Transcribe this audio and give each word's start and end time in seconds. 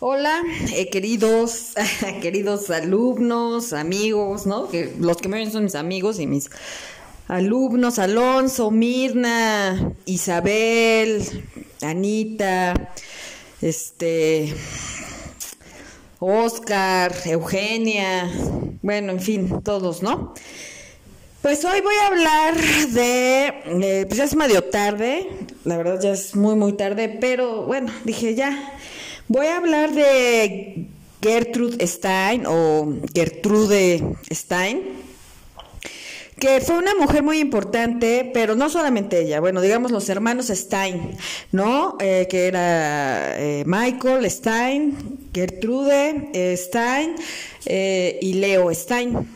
Hola, 0.00 0.42
eh, 0.74 0.90
queridos, 0.90 1.72
queridos 2.20 2.68
alumnos, 2.70 3.72
amigos, 3.72 4.44
¿no? 4.44 4.68
Que 4.68 4.92
los 4.98 5.18
que 5.18 5.28
me 5.28 5.38
ven 5.38 5.52
son 5.52 5.62
mis 5.62 5.76
amigos 5.76 6.18
y 6.18 6.26
mis 6.26 6.50
alumnos, 7.28 8.00
Alonso, 8.00 8.72
Mirna, 8.72 9.92
Isabel, 10.04 11.22
Anita, 11.80 12.92
este, 13.62 14.52
Oscar, 16.18 17.14
Eugenia, 17.26 18.28
bueno, 18.82 19.12
en 19.12 19.20
fin, 19.20 19.62
todos, 19.62 20.02
¿no? 20.02 20.34
Pues 21.40 21.64
hoy 21.64 21.80
voy 21.82 21.94
a 22.02 22.06
hablar 22.08 22.56
de, 22.88 23.46
eh, 23.46 24.06
pues 24.08 24.18
ya 24.18 24.24
es 24.24 24.34
medio 24.34 24.64
tarde, 24.64 25.28
la 25.64 25.76
verdad 25.76 26.00
ya 26.02 26.10
es 26.10 26.34
muy, 26.34 26.56
muy 26.56 26.72
tarde, 26.72 27.16
pero 27.20 27.62
bueno, 27.62 27.92
dije 28.04 28.34
ya 28.34 28.72
Voy 29.26 29.46
a 29.46 29.56
hablar 29.56 29.92
de 29.94 30.86
Gertrude 31.22 31.86
Stein 31.86 32.44
o 32.46 32.98
Gertrude 33.14 34.16
Stein, 34.30 34.82
que 36.38 36.60
fue 36.60 36.76
una 36.76 36.94
mujer 36.94 37.22
muy 37.22 37.38
importante, 37.38 38.30
pero 38.34 38.54
no 38.54 38.68
solamente 38.68 39.22
ella, 39.22 39.40
bueno, 39.40 39.62
digamos 39.62 39.92
los 39.92 40.10
hermanos 40.10 40.48
Stein, 40.48 41.16
¿no? 41.52 41.96
Eh, 42.00 42.26
que 42.28 42.48
era 42.48 43.40
eh, 43.40 43.64
Michael 43.66 44.30
Stein, 44.30 44.94
Gertrude 45.32 46.28
eh, 46.34 46.54
Stein 46.58 47.14
y 47.66 48.34
Leo 48.34 48.70
Stein. 48.74 49.26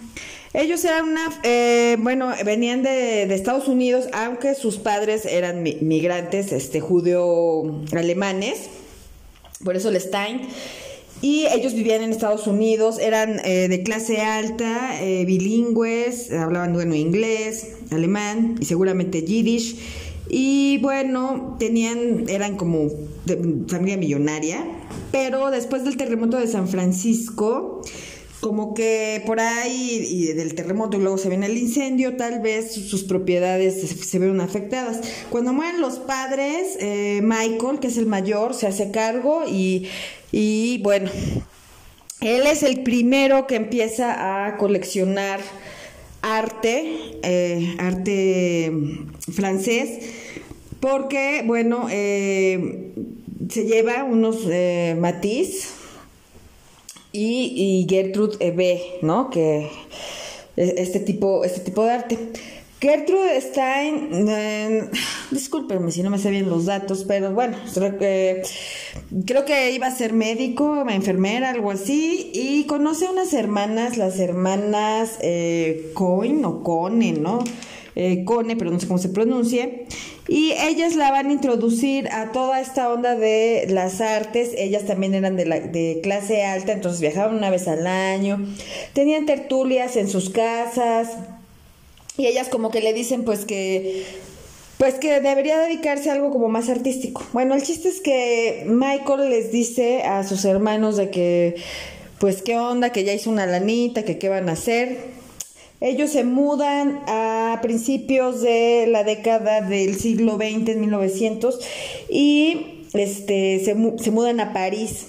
Ellos 0.53 0.85
eran 0.85 1.09
una, 1.09 1.31
bueno, 1.99 2.35
venían 2.45 2.83
de, 2.83 3.25
de, 3.27 3.35
Estados 3.35 3.69
Unidos, 3.69 4.07
aunque 4.13 4.55
sus 4.55 4.77
padres 4.77 5.25
eran 5.25 5.63
migrantes, 5.63 6.53
este, 6.53 6.81
judeo-alemanes 6.81 8.69
por 9.65 9.77
eso 9.77 9.89
el 9.89 10.01
Stein. 10.01 10.43
Y 11.21 11.47
ellos 11.47 11.75
vivían 11.75 12.03
en 12.03 12.13
Estados 12.13 12.47
Unidos, 12.47 13.01
eran 13.01 13.41
eh, 13.45 13.67
de 13.69 13.83
clase 13.83 14.21
alta, 14.21 15.03
eh, 15.03 15.25
bilingües, 15.25 16.31
hablaban 16.33 16.73
bueno 16.75 16.95
inglés, 16.95 17.73
alemán 17.91 18.55
y 18.61 18.65
seguramente 18.67 19.23
yiddish. 19.23 19.79
Y 20.29 20.79
bueno, 20.79 21.57
tenían, 21.59 22.29
eran 22.29 22.57
como 22.57 22.89
familia 23.67 23.97
millonaria, 23.97 24.65
pero 25.11 25.51
después 25.51 25.85
del 25.85 25.97
terremoto 25.97 26.37
de 26.37 26.47
San 26.47 26.69
Francisco, 26.69 27.83
como 28.41 28.75
que 28.75 29.23
por 29.27 29.41
ahí 29.41 30.07
y 30.09 30.33
del 30.33 30.55
terremoto 30.55 30.97
y 30.97 31.01
luego 31.01 31.19
se 31.19 31.29
viene 31.29 31.47
el 31.47 31.57
incendio, 31.57 32.17
tal 32.17 32.41
vez 32.41 32.73
sus 32.73 33.05
propiedades 33.05 33.81
se, 33.81 34.19
ven 34.19 34.41
afectadas. 34.41 35.01
Cuando 35.31 35.53
mueren 35.53 35.81
los 35.81 35.99
padres, 35.99 36.77
eh, 36.81 37.21
Michael, 37.23 37.81
que 37.81 37.89
es 37.89 37.97
el 37.97 38.07
mayor, 38.07 38.55
se 38.55 38.67
hace 38.67 38.91
cargo 38.91 39.43
y, 39.47 39.89
y 40.31 40.81
bueno, 40.83 41.11
él 42.21 42.43
es 42.47 42.63
el 42.63 42.83
primero 42.83 43.47
que 43.47 43.57
empieza 43.57 44.47
a 44.47 44.57
coleccionar 44.57 45.41
arte, 46.23 47.19
eh, 47.23 47.77
arte 47.79 48.73
francés, 49.33 50.01
porque, 50.79 51.43
bueno, 51.45 51.89
eh, 51.91 52.93
se 53.49 53.65
lleva 53.65 54.05
unos 54.05 54.47
matiz 54.97 55.78
y, 57.13 57.87
Gertrude 57.89 58.51
B, 58.51 58.99
¿no? 59.03 59.31
Que 59.31 59.71
este 60.57 61.01
tipo, 61.01 61.45
este 61.45 61.61
tipo 61.61 61.85
de 61.85 61.91
arte. 61.91 62.19
Gertrude 62.81 63.41
Stein, 63.41 64.29
eh, 64.29 64.89
discúlpenme 65.33 65.91
si 65.91 66.05
no 66.05 66.11
me 66.11 66.19
sé 66.19 66.31
bien 66.31 66.49
los 66.49 66.67
datos, 66.67 67.05
pero 67.09 67.33
bueno, 67.33 67.57
creo 67.75 69.45
que 69.45 69.73
iba 69.73 69.89
a 69.89 69.91
ser 69.91 70.13
médico, 70.13 70.89
enfermera, 70.89 71.51
algo 71.51 71.73
así, 71.73 72.31
y 72.33 72.65
conoce 72.67 73.07
a 73.07 73.11
unas 73.11 73.33
hermanas, 73.33 73.97
las 73.97 74.21
hermanas 74.21 75.19
eh, 75.23 75.91
Coin 75.95 76.45
o 76.45 76.63
Cone, 76.63 77.15
¿no? 77.15 77.43
Eh, 78.01 78.23
Cone, 78.25 78.55
pero 78.55 78.71
no 78.71 78.79
sé 78.79 78.87
cómo 78.87 79.01
se 79.01 79.09
pronuncie, 79.09 79.87
y 80.29 80.53
ellas 80.53 80.95
la 80.95 81.11
van 81.11 81.31
a 81.31 81.33
introducir 81.33 82.09
a 82.13 82.31
toda 82.31 82.61
esta 82.61 82.93
onda 82.93 83.17
de 83.17 83.67
las 83.71 84.01
artes. 84.01 84.51
Ellas 84.57 84.85
también 84.85 85.15
eran 85.15 85.35
de, 85.35 85.45
de 85.45 85.99
clase 86.01 86.45
alta, 86.45 86.71
entonces 86.71 87.01
viajaban 87.01 87.35
una 87.35 87.51
vez 87.51 87.67
al 87.67 87.89
año. 87.89 88.39
Tenían 88.93 89.27
tertulias 89.27 89.97
en 89.97 90.09
sus 90.09 90.31
casas. 90.31 91.09
Y 92.17 92.27
ellas 92.27 92.49
como 92.49 92.71
que 92.71 92.83
le 92.83 92.93
dicen 92.93 93.25
pues 93.25 93.45
que 93.45 94.05
pues 94.77 94.95
que 94.95 95.21
debería 95.21 95.59
dedicarse 95.59 96.09
a 96.09 96.13
algo 96.13 96.31
como 96.31 96.49
más 96.49 96.69
artístico. 96.69 97.25
Bueno, 97.33 97.57
el 97.57 97.65
chiste 97.65 97.89
es 97.89 98.01
que 98.01 98.65
Michael 98.69 99.29
les 99.29 99.51
dice 99.51 100.03
a 100.03 100.23
sus 100.23 100.45
hermanos 100.45 100.97
de 100.97 101.11
que 101.11 101.57
pues 102.21 102.43
qué 102.43 102.59
onda, 102.59 102.93
que 102.93 103.03
ya 103.03 103.13
hizo 103.13 103.29
una 103.29 103.47
lanita, 103.47 104.05
que 104.05 104.19
qué 104.19 104.29
van 104.29 104.49
a 104.49 104.53
hacer. 104.53 105.18
Ellos 105.81 106.11
se 106.11 106.25
mudan 106.25 107.01
a 107.07 107.61
principios 107.63 108.43
de 108.43 108.87
la 108.89 109.05
década 109.05 109.61
del 109.61 109.97
siglo 109.99 110.37
XX, 110.37 110.77
1900, 110.77 111.61
y 112.09 112.85
este, 112.95 113.61
se, 113.65 113.75
mudan 113.75 114.41
a 114.41 114.53
París. 114.53 115.07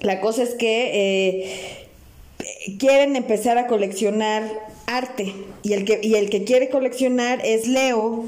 La 0.00 0.20
cosa 0.20 0.42
es 0.42 0.50
que 0.50 0.90
eh, 1.48 2.76
quieren 2.78 3.16
empezar 3.16 3.56
a 3.56 3.66
coleccionar 3.66 4.44
arte 4.86 5.32
y 5.62 5.72
el, 5.72 5.86
que, 5.86 5.98
y 6.02 6.16
el 6.16 6.28
que 6.28 6.44
quiere 6.44 6.68
coleccionar 6.68 7.40
es 7.42 7.66
Leo. 7.66 8.22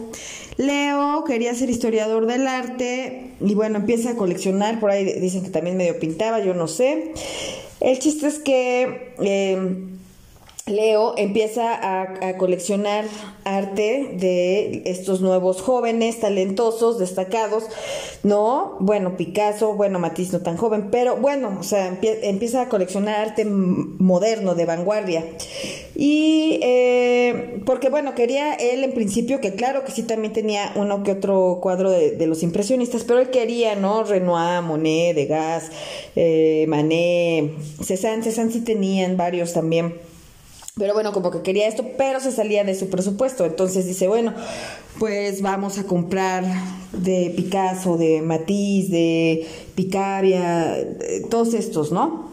Leo 0.57 1.25
quería 1.25 1.55
ser 1.55 1.69
historiador 1.69 2.25
del 2.25 2.47
arte 2.47 3.33
y 3.43 3.55
bueno, 3.55 3.77
empieza 3.77 4.13
a 4.13 4.17
coleccionar, 4.17 4.81
por 4.81 4.91
ahí 4.91 5.05
dicen 5.21 5.43
que 5.43 5.51
también 5.51 5.77
medio 5.77 5.99
pintaba, 5.99 6.43
yo 6.43 6.55
no 6.55 6.67
sé. 6.67 7.13
El 7.81 7.99
chiste 7.99 8.27
es 8.27 8.39
que... 8.39 9.13
Eh, 9.21 9.59
Leo 10.69 11.15
empieza 11.17 11.79
a, 12.03 12.37
coleccionar 12.39 13.05
arte 13.45 14.11
de 14.15 14.83
estos 14.87 15.21
nuevos 15.21 15.63
jóvenes, 15.63 16.19
talentosos, 16.19 16.99
destacados, 16.99 17.67
¿no? 18.25 18.77
Bueno, 18.81 19.17
Picasso, 19.17 19.75
bueno, 19.75 20.01
Matisse 20.01 20.33
no 20.33 20.41
tan 20.41 20.57
joven, 20.57 20.91
pero 20.91 21.19
bueno, 21.19 21.57
o 21.61 21.63
sea, 21.63 21.97
empieza 22.03 22.63
a 22.63 22.69
coleccionar 22.69 23.29
arte 23.29 23.45
moderno, 23.45 24.57
de 24.57 24.65
vanguardia. 24.65 25.25
Y 25.95 26.59
eh, 26.65 27.63
porque, 27.65 27.89
bueno, 27.89 28.17
quería 28.17 28.53
él 28.55 28.83
en 28.83 28.93
principio, 28.93 29.41
que 29.41 29.55
claro 29.55 29.85
que 29.85 29.93
sí 29.93 30.03
también 30.03 30.33
tenía 30.33 30.73
uno 30.75 31.05
que 31.05 31.13
otro 31.13 31.61
cuadro 31.63 31.93
de, 31.93 32.27
los 32.27 32.43
impresionistas, 32.43 33.05
pero 33.05 33.21
él 33.21 33.31
quería, 33.31 33.77
¿no? 33.77 34.03
Renoir, 34.03 34.63
Monet, 34.63 35.15
Degas, 35.15 35.71
eh, 36.17 36.65
Manet, 36.67 37.53
Cézanne, 37.85 38.25
Cézanne 38.25 38.51
sí 38.51 38.63
tenían 38.63 39.17
varios 39.17 39.53
también. 39.53 40.16
Pero 40.79 40.93
bueno, 40.93 41.15
como 41.15 41.31
que 41.31 41.41
quería 41.41 41.67
esto, 41.69 41.87
pero 41.97 42.21
se 42.21 42.31
salía 42.31 42.63
de 42.63 42.75
su 42.75 42.91
presupuesto. 42.91 43.47
Entonces 43.47 43.87
dice, 43.87 44.09
bueno, 44.09 44.35
pues 44.99 45.41
vamos 45.41 45.79
a 45.79 45.85
comprar 45.85 46.45
de 46.93 47.33
Picasso, 47.35 47.97
de 47.97 48.21
Matisse, 48.21 48.91
de 48.91 49.47
Picaria, 49.75 50.77
todos 51.31 51.55
estos, 51.55 51.93
¿no? 51.93 52.31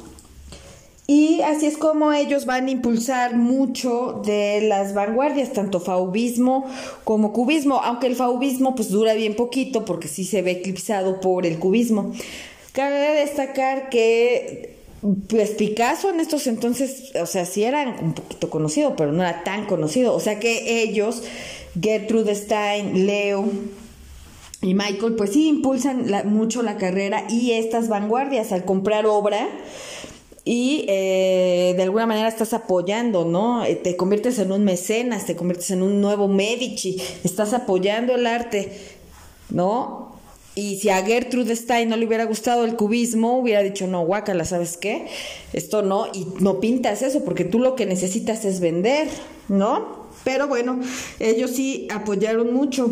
Y 1.08 1.40
así 1.40 1.68
es 1.68 1.78
como 1.78 2.12
ellos 2.12 2.46
van 2.46 2.68
a 2.68 2.72
impulsar 2.72 3.38
mucho 3.38 4.22
de 4.26 4.60
las 4.60 4.94
vanguardias, 4.94 5.54
tanto 5.54 5.80
faubismo 5.80 6.66
como 7.06 7.32
cubismo, 7.32 7.76
aunque 7.78 8.08
el 8.08 8.18
faubismo 8.18 8.76
pues 8.76 8.90
dura 8.90 9.14
bien 9.14 9.38
poquito 9.38 9.86
porque 9.86 10.10
sí 10.10 10.26
se 10.26 10.42
ve 10.42 10.52
eclipsado 10.52 11.22
por 11.22 11.46
el 11.46 11.60
cubismo. 11.60 12.12
Cabe 12.74 13.22
destacar 13.22 13.88
que 13.90 14.83
pues 15.28 15.52
Picasso 15.52 16.10
en 16.10 16.20
estos 16.20 16.48
entonces, 16.48 17.12
o 17.20 17.26
sea, 17.26 17.46
sí 17.46 17.64
era 17.64 17.98
un 18.02 18.14
poquito 18.14 18.50
conocido, 18.50 18.96
pero 18.96 19.12
no 19.12 19.22
era 19.24 19.44
tan 19.44 19.66
conocido. 19.66 20.14
O 20.14 20.20
sea 20.20 20.40
que 20.40 20.82
ellos, 20.82 21.24
Gertrude 21.80 22.36
Stein, 22.36 23.06
Leo 23.06 23.46
y 24.62 24.74
Michael, 24.74 25.16
pues 25.16 25.32
sí 25.32 25.50
impulsan 25.50 26.08
mucho 26.26 26.64
la 26.64 26.78
carrera 26.78 27.26
y 27.30 27.52
estas 27.52 27.90
vanguardias 27.90 28.52
al 28.54 28.64
comprar 28.64 29.06
obra 29.06 29.50
y 30.46 30.86
eh, 30.88 31.74
de 31.76 31.84
alguna 31.84 32.06
manera 32.06 32.28
estás 32.28 32.54
apoyando, 32.54 33.26
¿no? 33.26 33.66
Eh, 33.66 33.76
te 33.76 33.96
conviertes 33.96 34.40
en 34.40 34.52
un 34.52 34.64
mecenas, 34.64 35.26
te 35.26 35.36
conviertes 35.36 35.72
en 35.72 35.84
un 35.84 36.02
nuevo 36.02 36.28
Medici, 36.28 37.02
estás 37.24 37.54
apoyando 37.54 38.16
el 38.16 38.28
arte, 38.28 38.78
¿no? 39.50 40.13
Y 40.56 40.78
si 40.78 40.90
a 40.90 41.04
Gertrude 41.04 41.56
Stein 41.56 41.90
no 41.90 41.98
le 41.98 42.06
hubiera 42.06 42.26
gustado 42.26 42.64
el 42.64 42.76
cubismo, 42.76 43.40
hubiera 43.40 43.64
dicho, 43.64 43.88
no, 43.88 44.06
guácala, 44.06 44.46
¿sabes 44.46 44.78
qué? 44.78 45.08
Esto 45.52 45.82
no, 45.82 46.08
y 46.14 46.28
no 46.40 46.60
pintas 46.60 47.02
eso, 47.02 47.24
porque 47.24 47.44
tú 47.44 47.60
lo 47.60 47.76
que 47.76 47.88
necesitas 47.88 48.46
es 48.46 48.60
vender, 48.60 49.08
¿no? 49.50 50.04
Pero 50.24 50.48
bueno, 50.48 50.80
ellos 51.20 51.52
sí 51.52 51.88
apoyaron 51.92 52.54
mucho. 52.54 52.92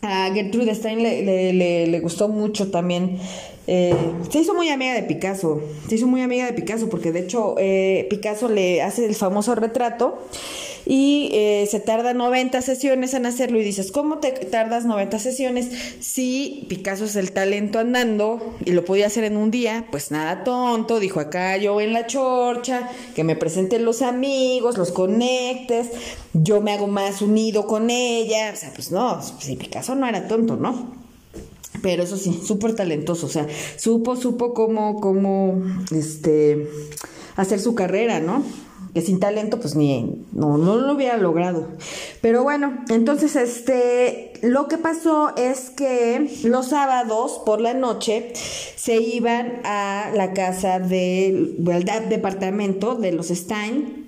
A 0.00 0.30
Gertrude 0.32 0.74
Stein 0.74 1.02
le, 1.02 1.52
le, 1.52 1.86
le, 1.86 2.00
gustó 2.00 2.28
mucho 2.28 2.70
también. 2.70 3.18
Eh, 3.66 3.94
se 4.30 4.38
hizo 4.38 4.54
muy 4.54 4.68
amiga 4.68 4.94
de 4.94 5.02
Picasso, 5.02 5.60
se 5.88 5.96
hizo 5.96 6.06
muy 6.06 6.22
amiga 6.22 6.46
de 6.46 6.52
Picasso, 6.52 6.88
porque 6.88 7.12
de 7.12 7.20
hecho 7.20 7.56
eh, 7.58 8.06
Picasso 8.08 8.48
le 8.48 8.82
hace 8.82 9.04
el 9.04 9.14
famoso 9.14 9.54
retrato 9.54 10.18
y 10.86 11.30
eh, 11.32 11.66
se 11.68 11.80
tarda 11.80 12.14
90 12.14 12.62
sesiones 12.62 13.12
en 13.12 13.26
hacerlo 13.26 13.60
y 13.60 13.64
dices, 13.64 13.90
¿cómo 13.90 14.18
te 14.18 14.30
tardas 14.30 14.86
90 14.86 15.18
sesiones 15.18 15.68
si 15.98 16.64
Picasso 16.68 17.04
es 17.04 17.16
el 17.16 17.32
talento 17.32 17.80
andando 17.80 18.56
y 18.64 18.70
lo 18.70 18.84
podía 18.84 19.08
hacer 19.08 19.24
en 19.24 19.36
un 19.36 19.50
día? 19.50 19.88
Pues 19.90 20.12
nada 20.12 20.44
tonto, 20.44 21.00
dijo 21.00 21.18
acá 21.18 21.56
yo 21.56 21.80
en 21.80 21.92
la 21.92 22.06
chorcha, 22.06 22.88
que 23.16 23.24
me 23.24 23.34
presenten 23.34 23.84
los 23.84 24.00
amigos, 24.00 24.78
los 24.78 24.92
conectes, 24.92 25.88
yo 26.32 26.60
me 26.60 26.72
hago 26.72 26.86
más 26.86 27.20
unido 27.20 27.66
con 27.66 27.90
ella, 27.90 28.52
o 28.54 28.56
sea, 28.56 28.72
pues 28.72 28.92
no, 28.92 29.20
si 29.22 29.56
Picasso 29.56 29.96
no 29.96 30.06
era 30.06 30.28
tonto, 30.28 30.56
¿no? 30.56 30.94
Pero 31.82 32.04
eso 32.04 32.16
sí, 32.16 32.40
súper 32.46 32.76
talentoso, 32.76 33.26
o 33.26 33.28
sea, 33.28 33.46
supo, 33.76 34.14
supo 34.14 34.54
cómo, 34.54 35.00
cómo, 35.00 35.62
este, 35.90 36.68
hacer 37.34 37.58
su 37.60 37.74
carrera, 37.74 38.20
¿no? 38.20 38.44
Que 38.96 39.02
sin 39.02 39.20
talento, 39.20 39.60
pues 39.60 39.76
ni, 39.76 40.24
no, 40.32 40.56
no 40.56 40.76
lo 40.76 40.94
hubiera 40.94 41.18
logrado. 41.18 41.68
Pero 42.22 42.44
bueno, 42.44 42.82
entonces, 42.88 43.36
este, 43.36 44.32
lo 44.40 44.68
que 44.68 44.78
pasó 44.78 45.36
es 45.36 45.68
que 45.68 46.30
los 46.44 46.68
sábados 46.68 47.42
por 47.44 47.60
la 47.60 47.74
noche 47.74 48.32
se 48.34 48.96
iban 48.96 49.60
a 49.64 50.12
la 50.14 50.32
casa 50.32 50.78
del, 50.78 51.56
departamento 52.08 52.94
de 52.94 53.12
los 53.12 53.26
Stein, 53.26 54.05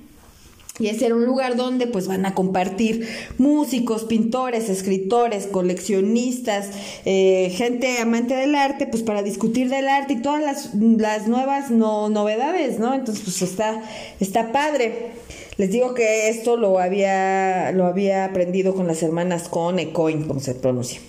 y 0.78 0.88
ese 0.88 1.06
era 1.06 1.14
un 1.14 1.24
lugar 1.24 1.56
donde 1.56 1.86
pues 1.86 2.06
van 2.06 2.26
a 2.26 2.34
compartir 2.34 3.08
músicos, 3.38 4.04
pintores, 4.04 4.68
escritores, 4.68 5.46
coleccionistas, 5.46 6.70
eh, 7.04 7.52
gente 7.54 7.98
amante 7.98 8.34
del 8.34 8.54
arte, 8.54 8.86
pues 8.86 9.02
para 9.02 9.22
discutir 9.22 9.68
del 9.68 9.88
arte 9.88 10.14
y 10.14 10.22
todas 10.22 10.42
las, 10.42 10.74
las 10.74 11.28
nuevas 11.28 11.70
no, 11.70 12.08
novedades, 12.08 12.78
¿no? 12.78 12.94
Entonces 12.94 13.24
pues 13.24 13.42
está, 13.42 13.82
está 14.20 14.52
padre. 14.52 15.12
Les 15.56 15.72
digo 15.72 15.92
que 15.92 16.28
esto 16.28 16.56
lo 16.56 16.78
había, 16.78 17.72
lo 17.72 17.86
había 17.86 18.24
aprendido 18.24 18.74
con 18.74 18.86
las 18.86 19.02
hermanas 19.02 19.48
Cohen, 19.48 19.90
Coin, 19.90 20.28
como 20.28 20.38
se 20.38 20.54
pronuncia. 20.54 21.00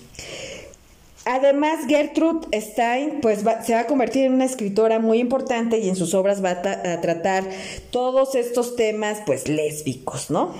Además, 1.32 1.86
Gertrude 1.86 2.48
Stein 2.60 3.20
pues 3.22 3.44
se 3.64 3.74
va 3.74 3.80
a 3.80 3.86
convertir 3.86 4.24
en 4.24 4.32
una 4.32 4.44
escritora 4.44 4.98
muy 4.98 5.20
importante 5.20 5.78
y 5.78 5.88
en 5.88 5.94
sus 5.94 6.12
obras 6.12 6.42
va 6.44 6.50
a, 6.50 7.00
tratar 7.00 7.48
todos 7.92 8.34
estos 8.34 8.74
temas 8.74 9.18
pues 9.24 9.46
lésbicos, 9.48 10.30
¿no? 10.30 10.52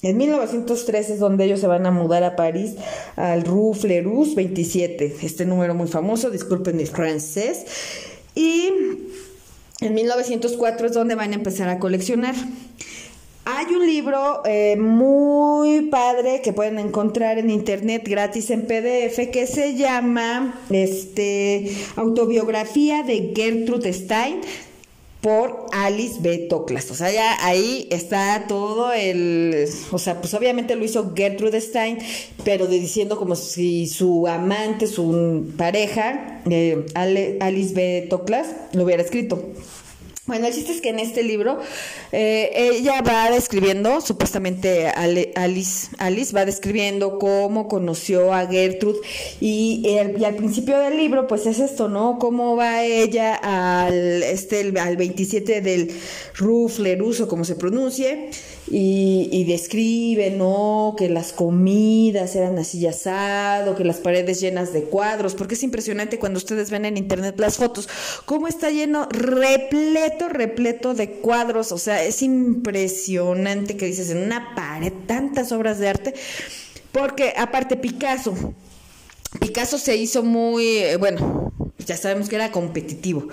En 0.00 0.16
1913 0.16 1.14
es 1.14 1.18
donde 1.18 1.46
ellos 1.46 1.58
se 1.58 1.66
van 1.66 1.86
a 1.86 1.90
mudar 1.90 2.22
a 2.22 2.36
París 2.36 2.76
al 3.16 3.42
Rue 3.42 3.74
Fleurus 3.74 4.36
27, 4.36 5.16
este 5.22 5.44
número 5.44 5.74
muy 5.74 5.88
famoso, 5.88 6.30
disculpen 6.30 6.76
mi 6.76 6.86
francés, 6.86 7.66
y 8.36 8.68
en 9.80 9.94
1904 9.94 10.86
es 10.86 10.92
donde 10.92 11.16
van 11.16 11.32
a 11.32 11.34
empezar 11.34 11.68
a 11.68 11.80
coleccionar. 11.80 12.36
Hay 13.44 13.74
un 13.74 13.84
libro 13.84 14.42
eh, 14.44 14.76
muy 14.76 15.88
padre 15.90 16.42
que 16.42 16.52
pueden 16.52 16.78
encontrar 16.78 17.38
en 17.38 17.50
internet 17.50 18.06
gratis 18.06 18.50
en 18.50 18.62
PDF 18.62 19.32
que 19.32 19.48
se 19.48 19.74
llama 19.74 20.60
este, 20.70 21.72
Autobiografía 21.96 23.02
de 23.02 23.32
Gertrude 23.34 23.92
Stein 23.92 24.42
por 25.22 25.66
Alice 25.72 26.18
B. 26.20 26.46
Toklas. 26.48 26.88
O 26.92 26.94
sea, 26.94 27.10
ya 27.10 27.44
ahí 27.44 27.88
está 27.90 28.44
todo 28.46 28.92
el. 28.92 29.68
O 29.90 29.98
sea, 29.98 30.20
pues 30.20 30.34
obviamente 30.34 30.76
lo 30.76 30.84
hizo 30.84 31.12
Gertrude 31.16 31.60
Stein, 31.60 31.98
pero 32.44 32.68
diciendo 32.68 33.16
como 33.16 33.34
si 33.34 33.88
su 33.88 34.28
amante, 34.28 34.86
su 34.86 35.52
pareja, 35.56 36.42
eh, 36.48 36.86
Alice 36.94 37.74
B. 37.74 38.06
Toklas, 38.08 38.54
lo 38.72 38.84
hubiera 38.84 39.02
escrito. 39.02 39.42
Bueno, 40.24 40.46
el 40.46 40.54
chiste 40.54 40.70
es 40.70 40.80
que 40.80 40.90
en 40.90 41.00
este 41.00 41.24
libro 41.24 41.58
eh, 42.12 42.52
ella 42.54 43.02
va 43.02 43.28
describiendo, 43.28 44.00
supuestamente 44.00 44.86
Alice, 44.86 45.88
Alice 45.98 46.32
va 46.32 46.44
describiendo 46.44 47.18
cómo 47.18 47.66
conoció 47.66 48.32
a 48.32 48.46
Gertrude 48.46 49.00
y, 49.40 49.82
y, 49.84 50.24
al 50.24 50.36
principio 50.36 50.78
del 50.78 50.96
libro 50.96 51.26
pues 51.26 51.46
es 51.46 51.58
esto, 51.58 51.88
¿no? 51.88 52.20
Cómo 52.20 52.54
va 52.54 52.84
ella 52.84 53.34
al, 53.34 54.22
este, 54.22 54.72
al 54.78 54.96
27 54.96 55.60
del 55.60 55.90
Ruf 56.36 56.78
Leruso, 56.78 57.26
como 57.26 57.44
se 57.44 57.56
pronuncie, 57.56 58.30
y, 58.74 59.44
describe, 59.44 60.30
¿no? 60.30 60.94
Que 60.96 61.10
las 61.10 61.32
comidas 61.34 62.34
eran 62.34 62.58
así 62.58 62.86
asado, 62.86 63.76
que 63.76 63.84
las 63.84 63.98
paredes 63.98 64.40
llenas 64.40 64.72
de 64.72 64.84
cuadros, 64.84 65.34
porque 65.34 65.54
es 65.54 65.62
impresionante 65.62 66.18
cuando 66.18 66.38
ustedes 66.38 66.70
ven 66.70 66.86
en 66.86 66.96
internet 66.96 67.38
las 67.38 67.58
fotos, 67.58 67.88
cómo 68.24 68.48
está 68.48 68.70
lleno, 68.70 69.06
repleto, 69.10 70.30
repleto 70.30 70.94
de 70.94 71.10
cuadros, 71.10 71.70
o 71.70 71.78
sea, 71.78 72.02
es 72.02 72.22
impresionante 72.22 73.76
que 73.76 73.86
dices 73.86 74.08
en 74.10 74.18
una 74.18 74.54
pared 74.54 74.92
tantas 75.06 75.52
obras 75.52 75.78
de 75.78 75.88
arte, 75.88 76.14
porque 76.92 77.34
aparte 77.36 77.76
Picasso, 77.76 78.34
Picasso 79.38 79.76
se 79.76 79.96
hizo 79.96 80.22
muy, 80.22 80.78
eh, 80.78 80.96
bueno, 80.96 81.41
ya 81.86 81.96
sabemos 81.96 82.28
que 82.28 82.36
era 82.36 82.50
competitivo. 82.50 83.28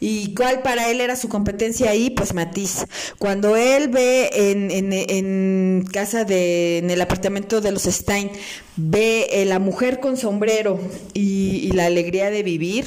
¿Y 0.00 0.34
cuál 0.34 0.62
para 0.62 0.90
él 0.90 1.00
era 1.00 1.16
su 1.16 1.28
competencia 1.28 1.90
ahí? 1.90 2.10
Pues 2.10 2.34
Matiz. 2.34 2.86
Cuando 3.18 3.56
él 3.56 3.88
ve 3.88 4.30
en, 4.32 4.70
en, 4.70 4.92
en 4.92 5.84
casa 5.92 6.24
de, 6.24 6.78
en 6.78 6.90
el 6.90 7.00
apartamento 7.00 7.60
de 7.60 7.72
los 7.72 7.82
Stein, 7.84 8.30
ve 8.76 9.26
eh, 9.32 9.44
la 9.44 9.58
mujer 9.58 10.00
con 10.00 10.16
sombrero 10.16 10.80
y, 11.14 11.72
la 11.72 11.86
alegría 11.86 12.30
de 12.30 12.42
vivir, 12.42 12.86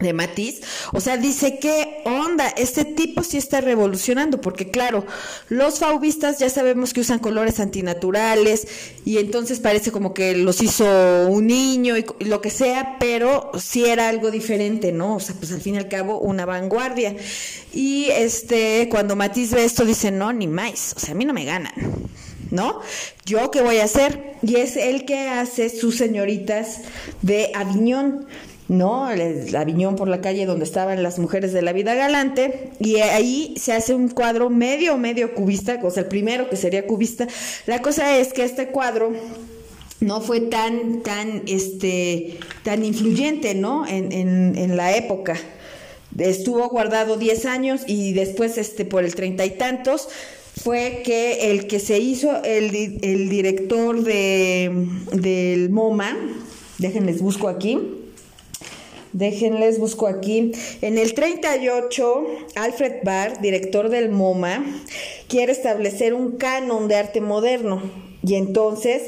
de 0.00 0.12
Matiz, 0.12 0.60
o 0.92 1.00
sea, 1.00 1.16
dice 1.16 1.58
qué 1.58 1.85
onda, 2.06 2.48
este 2.56 2.84
tipo 2.84 3.22
sí 3.22 3.36
está 3.36 3.60
revolucionando, 3.60 4.40
porque 4.40 4.70
claro, 4.70 5.04
los 5.48 5.80
fauvistas 5.80 6.38
ya 6.38 6.48
sabemos 6.48 6.92
que 6.92 7.00
usan 7.00 7.18
colores 7.18 7.60
antinaturales 7.60 8.68
y 9.04 9.18
entonces 9.18 9.60
parece 9.60 9.90
como 9.90 10.14
que 10.14 10.36
los 10.36 10.62
hizo 10.62 10.84
un 11.28 11.48
niño 11.48 11.96
y, 11.96 12.06
lo 12.20 12.40
que 12.40 12.50
sea, 12.50 12.96
pero 12.98 13.50
sí 13.58 13.84
era 13.84 14.08
algo 14.08 14.30
diferente, 14.30 14.92
¿no? 14.92 15.16
O 15.16 15.20
sea, 15.20 15.34
pues 15.34 15.52
al 15.52 15.60
fin 15.60 15.74
y 15.74 15.78
al 15.78 15.88
cabo 15.88 16.20
una 16.20 16.46
vanguardia. 16.46 17.16
Y 17.72 18.06
este, 18.10 18.88
cuando 18.90 19.16
Matiz 19.16 19.52
ve 19.52 19.64
esto 19.64 19.84
dice, 19.84 20.10
no, 20.10 20.32
ni 20.32 20.46
más, 20.46 20.94
o 20.96 21.00
sea, 21.00 21.12
a 21.12 21.16
mí 21.16 21.24
no 21.24 21.32
me 21.32 21.44
ganan. 21.44 21.72
¿No? 22.48 22.80
¿Yo 23.24 23.50
qué 23.50 23.60
voy 23.60 23.78
a 23.78 23.84
hacer? 23.84 24.36
Y 24.40 24.54
es 24.56 24.76
el 24.76 25.04
que 25.04 25.28
hace 25.28 25.68
sus 25.68 25.96
señoritas 25.96 26.82
de 27.20 27.50
Aviñón 27.52 28.28
¿no? 28.68 29.10
El 29.10 29.54
Aviñón 29.54 29.96
por 29.96 30.08
la 30.08 30.20
calle 30.20 30.46
donde 30.46 30.64
estaban 30.64 31.02
las 31.02 31.18
mujeres 31.18 31.52
de 31.52 31.62
la 31.62 31.72
vida 31.72 31.94
galante, 31.94 32.70
y 32.80 32.96
ahí 32.96 33.54
se 33.56 33.72
hace 33.72 33.94
un 33.94 34.08
cuadro 34.08 34.50
medio, 34.50 34.96
medio 34.98 35.34
cubista, 35.34 35.78
o 35.82 35.90
sea, 35.90 36.04
el 36.04 36.08
primero 36.08 36.48
que 36.50 36.56
sería 36.56 36.86
cubista. 36.86 37.26
La 37.66 37.82
cosa 37.82 38.18
es 38.18 38.32
que 38.32 38.44
este 38.44 38.68
cuadro 38.68 39.12
no 40.00 40.20
fue 40.20 40.40
tan, 40.40 41.02
tan, 41.02 41.42
este, 41.46 42.38
tan 42.62 42.84
influyente, 42.84 43.54
¿no? 43.54 43.86
En, 43.86 44.12
en, 44.12 44.56
en 44.56 44.76
la 44.76 44.96
época. 44.96 45.36
Estuvo 46.18 46.68
guardado 46.68 47.16
10 47.16 47.46
años 47.46 47.82
y 47.86 48.12
después, 48.12 48.58
este, 48.58 48.84
por 48.84 49.04
el 49.04 49.14
treinta 49.14 49.44
y 49.44 49.50
tantos, 49.50 50.08
fue 50.62 51.02
que 51.04 51.50
el 51.50 51.66
que 51.66 51.78
se 51.78 51.98
hizo 51.98 52.42
el, 52.42 52.98
el 53.02 53.28
director 53.28 54.02
de, 54.02 54.70
del 55.12 55.70
MoMA, 55.70 56.16
déjenles 56.78 57.20
busco 57.20 57.48
aquí, 57.48 57.78
Déjenles, 59.16 59.78
busco 59.78 60.08
aquí. 60.08 60.52
En 60.82 60.98
el 60.98 61.14
38, 61.14 62.26
Alfred 62.54 62.96
Barr, 63.02 63.40
director 63.40 63.88
del 63.88 64.10
MoMA, 64.10 64.62
quiere 65.26 65.52
establecer 65.52 66.12
un 66.12 66.32
canon 66.32 66.86
de 66.86 66.96
arte 66.96 67.22
moderno. 67.22 67.80
Y 68.22 68.34
entonces 68.34 69.00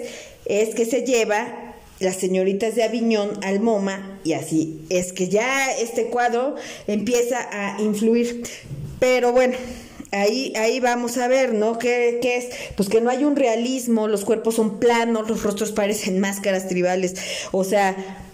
es 0.47 0.75
que 0.75 0.87
se 0.87 1.03
lleva 1.03 1.75
las 2.00 2.17
señoritas 2.17 2.75
de 2.75 2.85
Aviñón 2.85 3.38
al 3.43 3.61
MoMA 3.61 4.19
y 4.25 4.33
así 4.33 4.81
es 4.88 5.12
que 5.12 5.29
ya 5.29 5.71
este 5.73 6.07
cuadro 6.07 6.55
empieza 6.87 7.47
a 7.53 7.83
influir. 7.83 8.45
Pero 9.00 9.33
bueno, 9.33 9.59
ahí, 10.11 10.55
ahí 10.57 10.81
vamos 10.81 11.19
a 11.19 11.29
ver, 11.29 11.53
¿no? 11.53 11.79
¿Qué, 11.79 12.19
¿Qué, 12.23 12.38
es? 12.38 12.47
Pues 12.77 12.88
que 12.88 13.03
no 13.03 13.11
hay 13.11 13.25
un 13.25 13.37
realismo, 13.37 14.09
los 14.09 14.25
cuerpos 14.25 14.55
son 14.55 14.79
planos, 14.79 15.29
los 15.29 15.43
rostros 15.43 15.73
parecen 15.73 16.19
máscaras 16.21 16.67
tribales, 16.67 17.15
o 17.53 17.62
sea, 17.62 18.25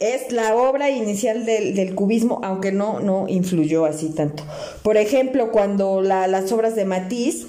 es 0.00 0.32
la 0.32 0.56
obra 0.56 0.90
inicial 0.90 1.46
del, 1.46 1.94
cubismo, 1.94 2.40
aunque 2.42 2.72
no, 2.72 3.00
no 3.00 3.26
influyó 3.28 3.84
así 3.84 4.08
tanto. 4.10 4.44
Por 4.82 4.96
ejemplo, 4.96 5.52
cuando 5.52 6.00
las 6.02 6.50
obras 6.52 6.74
de 6.74 6.84
Matisse, 6.84 7.46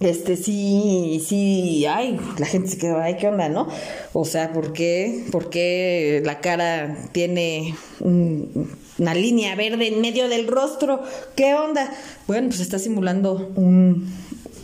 este 0.00 0.36
sí, 0.36 1.22
sí, 1.26 1.84
ay, 1.86 2.18
la 2.38 2.46
gente 2.46 2.68
se 2.68 2.78
quedó, 2.78 2.98
ay, 3.00 3.16
¿qué 3.16 3.28
onda, 3.28 3.50
no? 3.50 3.68
O 4.14 4.24
sea, 4.24 4.52
¿por 4.52 4.72
qué, 4.72 5.26
por 5.30 5.50
qué 5.50 6.22
la 6.24 6.40
cara 6.40 6.96
tiene 7.12 7.74
una 8.00 9.14
línea 9.14 9.54
verde 9.56 9.88
en 9.88 10.00
medio 10.00 10.28
del 10.28 10.46
rostro? 10.46 11.02
¿Qué 11.36 11.54
onda? 11.54 11.92
Bueno, 12.26 12.48
pues 12.48 12.60
está 12.60 12.78
simulando 12.78 13.52
un, 13.56 14.10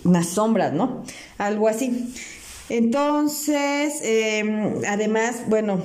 una 0.04 0.24
sombra, 0.24 0.70
¿no? 0.70 1.04
Algo 1.36 1.68
así. 1.68 2.14
Entonces, 2.68 4.00
em, 4.02 4.82
además, 4.88 5.42
bueno, 5.48 5.80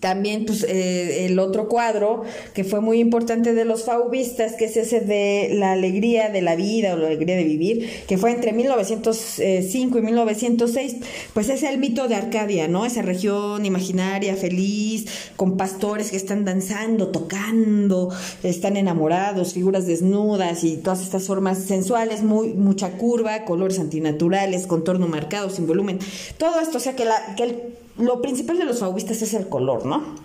también 0.00 0.46
pues, 0.46 0.64
eh, 0.64 1.26
el 1.26 1.38
otro 1.38 1.68
cuadro 1.68 2.22
que 2.54 2.64
fue 2.64 2.80
muy 2.80 3.00
importante 3.00 3.54
de 3.54 3.64
los 3.64 3.84
faubistas, 3.84 4.54
que 4.54 4.66
es 4.66 4.76
ese 4.76 5.00
de 5.00 5.50
la 5.54 5.72
alegría 5.72 6.28
de 6.28 6.40
la 6.40 6.54
vida 6.54 6.94
o 6.94 6.96
la 6.96 7.08
alegría 7.08 7.36
de 7.36 7.44
vivir, 7.44 7.88
que 8.06 8.16
fue 8.16 8.30
entre 8.30 8.52
1905 8.52 9.98
y 9.98 10.02
1906, 10.02 10.96
pues 11.34 11.48
es 11.48 11.62
el 11.64 11.78
mito 11.78 12.06
de 12.06 12.14
Arcadia, 12.14 12.68
¿no? 12.68 12.86
Esa 12.86 13.02
región 13.02 13.66
imaginaria, 13.66 14.36
feliz, 14.36 15.06
con 15.36 15.56
pastores 15.56 16.10
que 16.10 16.16
están 16.16 16.44
danzando, 16.44 17.08
tocando, 17.08 18.10
están 18.42 18.76
enamorados, 18.76 19.54
figuras 19.54 19.86
desnudas 19.86 20.62
y 20.62 20.76
todas 20.76 21.02
estas 21.02 21.26
formas 21.26 21.58
sensuales, 21.58 22.22
muy, 22.22 22.54
mucha 22.54 22.92
curva, 22.92 23.44
colores 23.44 23.78
antinaturales, 23.78 24.66
contorno 24.66 25.08
marcado, 25.08 25.50
sin 25.50 25.66
volumen. 25.66 25.98
Todo 26.36 26.60
esto, 26.60 26.78
o 26.78 26.80
sea 26.80 26.94
que, 26.94 27.04
la, 27.04 27.34
que 27.36 27.42
el 27.42 27.62
lo 27.98 28.22
principal 28.22 28.58
de 28.58 28.64
los 28.64 28.80
fauvistas 28.80 29.22
es 29.22 29.34
el 29.34 29.48
color, 29.48 29.86
¿no? 29.86 30.16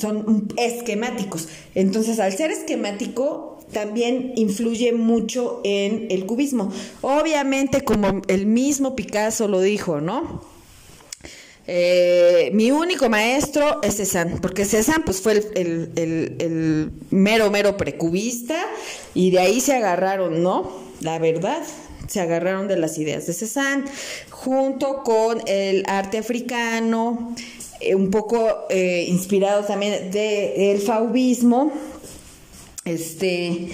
Son 0.00 0.48
esquemáticos. 0.56 1.48
Entonces, 1.74 2.18
al 2.18 2.32
ser 2.32 2.50
esquemático, 2.50 3.58
también 3.72 4.32
influye 4.36 4.92
mucho 4.92 5.60
en 5.64 6.08
el 6.10 6.26
cubismo. 6.26 6.72
Obviamente, 7.02 7.82
como 7.82 8.22
el 8.28 8.46
mismo 8.46 8.96
Picasso 8.96 9.48
lo 9.48 9.60
dijo, 9.60 10.00
¿no? 10.00 10.42
Eh, 11.66 12.50
mi 12.52 12.72
único 12.72 13.08
maestro 13.08 13.80
es 13.82 13.98
Cézanne, 13.98 14.38
porque 14.40 14.64
Cézanne 14.64 15.04
pues, 15.04 15.20
fue 15.20 15.34
el, 15.54 15.92
el, 15.94 16.90
mero, 17.10 17.50
mero 17.50 17.76
precubista 17.76 18.56
y 19.14 19.30
de 19.30 19.38
ahí 19.38 19.60
se 19.60 19.76
agarraron, 19.76 20.42
¿no? 20.42 20.68
La 21.00 21.20
verdad, 21.20 21.62
se 22.10 22.20
agarraron 22.20 22.66
de 22.66 22.76
las 22.76 22.98
ideas 22.98 23.26
de 23.26 23.32
Cézanne, 23.32 23.84
junto 24.30 25.04
con 25.04 25.40
el 25.46 25.84
arte 25.86 26.18
africano, 26.18 27.34
eh, 27.80 27.94
un 27.94 28.10
poco 28.10 28.66
eh, 28.68 29.06
inspirado 29.08 29.64
también 29.64 30.10
del 30.10 30.80
faubismo, 30.80 31.72
este, 32.84 33.68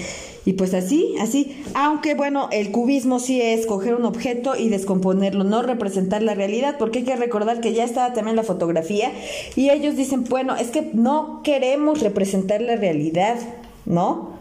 y 0.44 0.52
pues 0.52 0.74
así, 0.74 1.14
así, 1.18 1.64
aunque 1.72 2.14
bueno, 2.14 2.50
el 2.52 2.72
cubismo 2.72 3.20
sí 3.20 3.40
es 3.40 3.64
coger 3.64 3.94
un 3.94 4.04
objeto 4.04 4.54
y 4.54 4.68
descomponerlo, 4.68 5.42
no 5.42 5.62
representar 5.62 6.22
la 6.22 6.34
realidad, 6.34 6.76
porque 6.78 6.98
hay 6.98 7.04
que 7.06 7.16
recordar 7.16 7.62
que 7.62 7.72
ya 7.72 7.84
estaba 7.84 8.12
también 8.12 8.36
la 8.36 8.42
fotografía 8.42 9.12
y 9.54 9.70
ellos 9.70 9.96
dicen, 9.96 10.24
bueno, 10.24 10.56
es 10.56 10.68
que 10.68 10.90
no 10.92 11.40
queremos 11.42 12.02
representar 12.02 12.60
la 12.60 12.76
realidad, 12.76 13.38
¿no? 13.86 14.35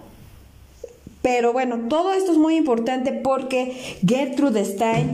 Pero 1.26 1.54
bueno, 1.54 1.88
todo 1.90 2.14
esto 2.14 2.32
es 2.34 2.38
muy 2.38 2.56
importante 2.56 3.12
porque 3.12 3.98
Gertrude 4.08 4.64
Stein 4.64 5.10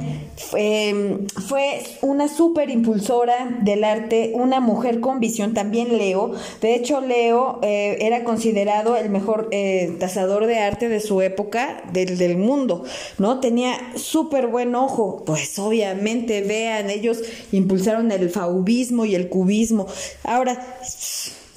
em, 0.57 1.25
fue 1.47 1.81
una 2.01 2.27
súper 2.27 2.69
impulsora 2.69 3.59
del 3.61 3.85
arte, 3.85 4.33
una 4.35 4.59
mujer 4.59 4.99
con 4.99 5.21
visión, 5.21 5.53
también 5.53 5.97
Leo. 5.97 6.33
De 6.59 6.75
hecho, 6.75 6.99
Leo 6.99 7.59
eh, 7.61 7.99
era 8.01 8.25
considerado 8.25 8.97
el 8.97 9.09
mejor 9.09 9.47
eh, 9.51 9.95
tasador 10.01 10.47
de 10.47 10.59
arte 10.59 10.89
de 10.89 10.99
su 10.99 11.21
época, 11.21 11.81
del, 11.93 12.17
del 12.17 12.35
mundo, 12.35 12.83
¿no? 13.17 13.39
Tenía 13.39 13.77
súper 13.95 14.47
buen 14.47 14.75
ojo. 14.75 15.23
Pues 15.25 15.57
obviamente, 15.59 16.41
vean, 16.41 16.89
ellos 16.89 17.21
impulsaron 17.53 18.11
el 18.11 18.29
faubismo 18.29 19.05
y 19.05 19.15
el 19.15 19.29
cubismo. 19.29 19.87
Ahora 20.25 20.61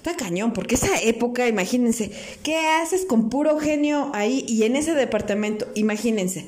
Está 0.04 0.18
cañón, 0.18 0.52
porque 0.52 0.74
esa 0.74 1.00
época, 1.00 1.48
imagínense, 1.48 2.10
¿qué 2.42 2.58
haces 2.58 3.06
con 3.06 3.30
puro 3.30 3.58
genio 3.58 4.10
ahí 4.12 4.44
y 4.46 4.64
en 4.64 4.76
ese 4.76 4.92
departamento? 4.92 5.66
Imagínense. 5.74 6.44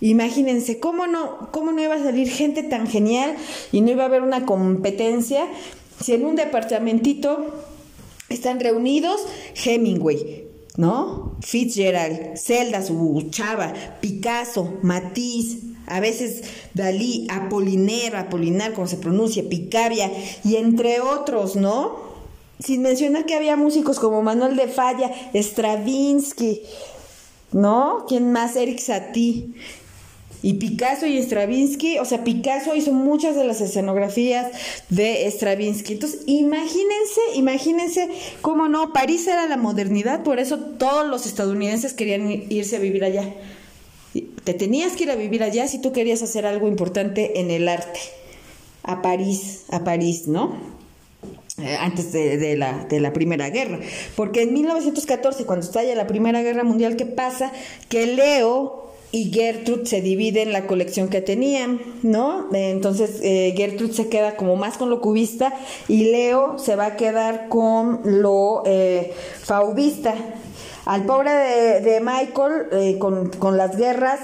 Imagínense, 0.00 0.80
¿cómo 0.80 1.06
no, 1.06 1.48
¿cómo 1.52 1.70
no 1.70 1.80
iba 1.80 1.94
a 1.94 2.02
salir 2.02 2.28
gente 2.28 2.64
tan 2.64 2.88
genial 2.88 3.36
y 3.70 3.82
no 3.82 3.92
iba 3.92 4.02
a 4.02 4.06
haber 4.06 4.22
una 4.22 4.44
competencia 4.46 5.46
si 6.02 6.12
en 6.12 6.24
un 6.24 6.34
departamentito 6.34 7.54
están 8.30 8.58
reunidos 8.58 9.24
Hemingway, 9.64 10.48
¿no? 10.76 11.36
Fitzgerald, 11.40 12.36
Zelda, 12.36 12.82
su 12.82 13.28
chava, 13.30 13.74
Picasso, 14.00 14.76
Matisse, 14.82 15.58
a 15.86 16.00
veces 16.00 16.42
Dalí, 16.74 17.28
Apollinaire, 17.30 18.16
Apolinar, 18.16 18.72
como 18.72 18.88
se 18.88 18.96
pronuncia, 18.96 19.48
Picabia, 19.48 20.10
y 20.44 20.56
entre 20.56 20.98
otros, 20.98 21.54
¿no? 21.54 22.07
Sin 22.60 22.82
mencionar 22.82 23.26
que 23.26 23.34
había 23.34 23.56
músicos 23.56 23.98
como 23.98 24.22
Manuel 24.22 24.56
de 24.56 24.68
Falla, 24.68 25.10
Stravinsky, 25.34 26.62
¿no? 27.52 28.04
¿Quién 28.08 28.32
más? 28.32 28.56
Eric 28.56 28.78
Satie. 28.78 29.48
Y 30.40 30.54
Picasso 30.54 31.04
y 31.06 31.18
Stravinsky, 31.18 31.98
o 31.98 32.04
sea, 32.04 32.22
Picasso 32.22 32.76
hizo 32.76 32.92
muchas 32.92 33.34
de 33.34 33.42
las 33.42 33.60
escenografías 33.60 34.52
de 34.88 35.28
Stravinsky. 35.28 35.94
Entonces, 35.94 36.20
imagínense, 36.26 37.20
imagínense 37.34 38.08
cómo 38.40 38.68
no, 38.68 38.92
París 38.92 39.26
era 39.26 39.48
la 39.48 39.56
modernidad, 39.56 40.22
por 40.22 40.38
eso 40.38 40.58
todos 40.58 41.08
los 41.08 41.26
estadounidenses 41.26 41.92
querían 41.92 42.30
irse 42.52 42.76
a 42.76 42.78
vivir 42.78 43.02
allá. 43.02 43.34
Te 44.44 44.54
tenías 44.54 44.92
que 44.92 45.04
ir 45.04 45.10
a 45.10 45.16
vivir 45.16 45.42
allá 45.42 45.66
si 45.66 45.80
tú 45.80 45.92
querías 45.92 46.22
hacer 46.22 46.46
algo 46.46 46.68
importante 46.68 47.40
en 47.40 47.50
el 47.50 47.68
arte. 47.68 47.98
A 48.84 49.02
París, 49.02 49.64
a 49.70 49.82
París, 49.82 50.28
¿no? 50.28 50.77
Eh, 51.60 51.76
antes 51.80 52.12
de, 52.12 52.56
la, 52.56 52.84
de, 52.88 53.00
la, 53.00 53.12
Primera 53.12 53.50
Guerra. 53.50 53.80
Porque 54.14 54.42
en 54.42 54.54
1914, 54.54 55.44
cuando 55.44 55.66
estalla 55.66 55.94
la 55.96 56.06
Primera 56.06 56.40
Guerra 56.42 56.62
Mundial, 56.62 56.94
¿qué 56.94 57.04
pasa? 57.04 57.50
Que 57.88 58.06
Leo 58.06 58.92
y 59.10 59.32
Gertrude 59.32 59.86
se 59.86 60.00
dividen 60.00 60.52
la 60.52 60.68
colección 60.68 61.08
que 61.08 61.20
tenían, 61.20 61.80
¿no? 62.04 62.46
Entonces 62.52 63.18
eh, 63.22 63.54
Gertrude 63.56 63.92
se 63.92 64.08
queda 64.08 64.36
como 64.36 64.54
más 64.54 64.76
con 64.76 64.88
lo 64.88 65.00
cubista 65.00 65.52
y 65.88 66.12
Leo 66.12 66.58
se 66.58 66.76
va 66.76 66.86
a 66.86 66.96
quedar 66.96 67.48
con 67.48 68.02
lo 68.04 68.62
eh, 68.64 69.12
faubista. 69.42 70.14
Al 70.84 71.04
pobre 71.06 71.30
de, 71.30 72.00
Michael, 72.00 72.98
con, 72.98 73.30
con, 73.30 73.58
las 73.58 73.76
guerras, 73.76 74.20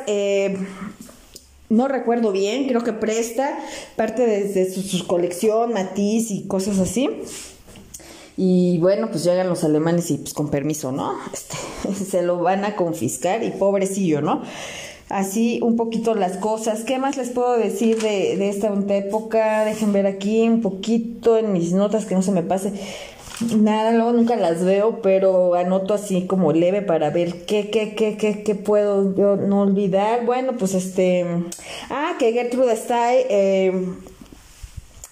no 1.74 1.88
recuerdo 1.88 2.32
bien, 2.32 2.66
creo 2.68 2.82
que 2.82 2.92
presta 2.92 3.58
parte 3.96 4.26
de, 4.26 4.70
su, 4.72 5.06
colección, 5.06 5.72
Matiz 5.72 6.30
y 6.30 6.46
cosas 6.46 6.78
así. 6.78 7.10
Y 8.36 8.78
bueno, 8.78 9.10
pues 9.10 9.24
llegan 9.24 9.48
los 9.48 9.64
alemanes 9.64 10.10
y 10.10 10.18
pues 10.18 10.34
con 10.34 10.50
permiso, 10.50 10.92
¿no? 10.92 11.14
Este, 11.32 12.04
se 12.04 12.22
lo 12.22 12.38
van 12.38 12.64
a 12.64 12.76
confiscar 12.76 13.42
y 13.42 13.50
pobrecillo, 13.50 14.20
¿no? 14.22 14.42
Así 15.08 15.60
un 15.62 15.76
poquito 15.76 16.14
las 16.14 16.38
cosas. 16.38 16.82
¿Qué 16.84 16.98
más 16.98 17.16
les 17.16 17.30
puedo 17.30 17.56
decir 17.58 18.00
de, 18.00 18.36
de 18.36 18.48
esta 18.48 18.72
época? 18.88 19.64
Dejen 19.64 19.92
ver 19.92 20.06
aquí 20.06 20.48
un 20.48 20.62
poquito 20.62 21.36
en 21.36 21.52
mis 21.52 21.72
notas 21.72 22.06
que 22.06 22.14
no 22.14 22.22
se 22.22 22.32
me 22.32 22.42
pase. 22.42 22.72
Nada, 23.56 23.90
luego 23.92 24.12
nunca 24.12 24.36
las 24.36 24.64
veo, 24.64 25.02
pero 25.02 25.54
anoto 25.54 25.92
así 25.94 26.26
como 26.26 26.52
leve 26.52 26.82
para 26.82 27.10
ver 27.10 27.44
qué, 27.46 27.68
qué, 27.68 27.94
qué, 27.94 28.16
qué, 28.16 28.44
qué 28.44 28.54
puedo 28.54 29.14
yo 29.16 29.36
no 29.36 29.62
olvidar. 29.62 30.24
Bueno, 30.24 30.56
pues 30.56 30.74
este. 30.74 31.26
Ah, 31.90 32.14
que 32.18 32.32
Gertrude 32.32 32.72
está. 32.72 33.14
Eh, 33.14 33.72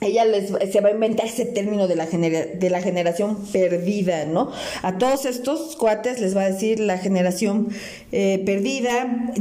ella 0.01 0.25
les, 0.25 0.51
se 0.73 0.81
va 0.81 0.89
a 0.89 0.93
inventar 0.93 1.27
ese 1.27 1.45
término 1.45 1.89
de 1.89 1.97
la, 1.97 2.07
de 2.07 2.71
la 2.71 2.81
generación 2.81 3.37
perdida, 3.53 4.25
¿no? 4.25 4.51
A 4.83 4.99
todos 4.99 5.27
estos 5.27 5.77
cuates 5.77 6.21
les 6.21 6.37
va 6.37 6.43
a 6.43 6.51
decir 6.51 6.81
la 6.81 6.99
generación 6.99 7.69
eh, 8.11 8.43
perdida 8.45 9.33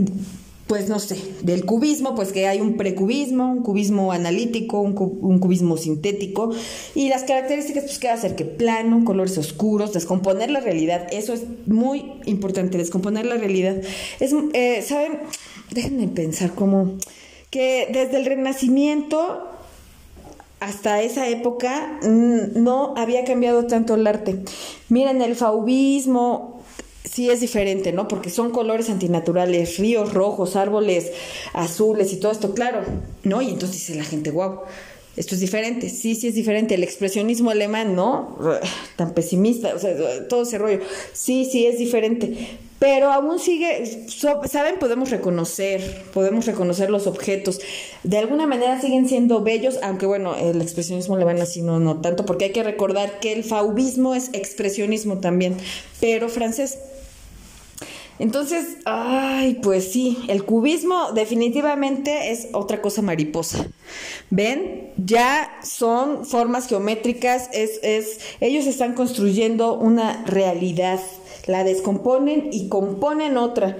pues 0.71 0.87
no 0.87 0.99
sé, 0.99 1.17
del 1.41 1.65
cubismo, 1.65 2.15
pues 2.15 2.31
que 2.31 2.47
hay 2.47 2.61
un 2.61 2.77
precubismo, 2.77 3.51
un 3.51 3.61
cubismo 3.61 4.13
analítico, 4.13 4.79
un, 4.79 4.93
cubismo 4.93 5.75
sintético, 5.75 6.55
y 6.95 7.09
las 7.09 7.23
características, 7.23 7.83
pues 7.83 7.99
que 7.99 8.07
va 8.07 8.13
a 8.13 8.17
ser 8.17 8.37
que 8.37 8.45
plano, 8.45 9.03
colores 9.03 9.37
oscuros, 9.37 9.91
descomponer 9.91 10.49
la 10.49 10.61
realidad, 10.61 11.09
eso 11.11 11.33
es 11.33 11.41
muy 11.65 12.13
importante, 12.25 12.77
descomponer 12.77 13.25
la 13.25 13.35
realidad. 13.35 13.81
Es, 14.21 14.33
eh, 14.53 14.81
¿saben? 14.81 15.19
Déjenme 15.71 16.07
pensar 16.07 16.55
como 16.55 16.93
que 17.49 17.89
desde 17.91 18.15
el 18.15 18.25
Renacimiento 18.25 19.49
hasta 20.61 21.01
esa 21.01 21.27
época 21.27 21.99
mm, 22.01 22.63
no 22.63 22.93
había 22.95 23.25
cambiado 23.25 23.67
tanto 23.67 23.95
el 23.95 24.07
arte. 24.07 24.39
Miren, 24.87 25.21
el 25.21 25.35
faubismo, 25.35 26.60
sí 27.11 27.29
es 27.29 27.41
diferente, 27.41 27.91
¿no? 27.91 28.07
Porque 28.07 28.29
son 28.29 28.51
colores 28.51 28.89
antinaturales, 28.89 29.77
ríos 29.77 30.13
rojos, 30.13 30.55
árboles 30.55 31.11
azules 31.53 32.13
y 32.13 32.17
todo 32.17 32.31
esto, 32.31 32.53
claro, 32.53 32.81
¿no? 33.23 33.41
Y 33.41 33.49
entonces 33.49 33.79
dice 33.79 33.95
la 33.95 34.05
gente, 34.05 34.31
wow, 34.31 34.61
esto 35.17 35.35
es 35.35 35.41
diferente, 35.41 35.89
sí, 35.89 36.15
sí 36.15 36.29
es 36.29 36.35
diferente. 36.35 36.75
El 36.75 36.83
expresionismo 36.83 37.49
alemán, 37.49 37.95
¿no? 37.95 38.37
Tan 38.95 39.13
pesimista, 39.13 39.75
o 39.75 39.79
sea, 39.79 39.93
todo 40.29 40.43
ese 40.43 40.57
rollo, 40.57 40.79
sí, 41.13 41.47
sí 41.51 41.65
es 41.65 41.77
diferente. 41.77 42.57
Pero 42.79 43.11
aún 43.11 43.37
sigue, 43.37 44.07
¿saben? 44.45 44.79
Podemos 44.79 45.11
reconocer, 45.11 46.03
podemos 46.13 46.47
reconocer 46.47 46.89
los 46.89 47.05
objetos. 47.05 47.59
De 48.03 48.17
alguna 48.17 48.47
manera 48.47 48.81
siguen 48.81 49.07
siendo 49.07 49.43
bellos, 49.43 49.77
aunque 49.83 50.07
bueno, 50.07 50.35
el 50.35 50.59
expresionismo 50.61 51.15
alemán 51.15 51.39
así 51.39 51.61
no, 51.61 51.79
no 51.79 52.01
tanto, 52.01 52.25
porque 52.25 52.45
hay 52.45 52.51
que 52.53 52.63
recordar 52.63 53.19
que 53.19 53.33
el 53.33 53.43
faubismo 53.43 54.15
es 54.15 54.29
expresionismo 54.33 55.19
también, 55.19 55.57
pero 55.99 56.27
francés. 56.27 56.79
Entonces, 58.19 58.77
ay, 58.85 59.59
pues 59.63 59.91
sí, 59.91 60.17
el 60.27 60.45
cubismo 60.45 61.11
definitivamente 61.13 62.31
es 62.31 62.49
otra 62.53 62.81
cosa 62.81 63.01
mariposa. 63.01 63.65
¿Ven? 64.29 64.91
Ya 64.97 65.51
son 65.63 66.25
formas 66.25 66.67
geométricas, 66.67 67.49
es, 67.51 67.79
es, 67.81 68.19
ellos 68.39 68.67
están 68.67 68.93
construyendo 68.93 69.73
una 69.73 70.23
realidad 70.25 70.99
la 71.47 71.63
descomponen 71.63 72.49
y 72.51 72.67
componen 72.69 73.37
otra. 73.37 73.77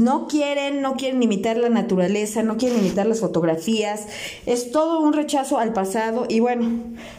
No 0.00 0.26
quieren, 0.26 0.82
no 0.82 0.96
quieren 0.96 1.22
imitar 1.22 1.56
la 1.56 1.68
naturaleza, 1.68 2.42
no 2.42 2.56
quieren 2.56 2.78
imitar 2.78 3.06
las 3.06 3.20
fotografías. 3.20 4.06
Es 4.46 4.70
todo 4.70 5.00
un 5.00 5.12
rechazo 5.12 5.58
al 5.58 5.72
pasado 5.72 6.26
y 6.28 6.40
bueno, 6.40 6.68